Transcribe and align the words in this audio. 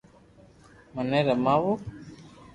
مني 0.95 1.19
رماوُ 1.27 1.69